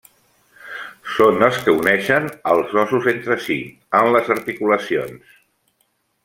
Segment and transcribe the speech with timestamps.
[1.17, 3.59] Són els que uneixen als ossos entre si,
[4.01, 5.23] en les articulacions.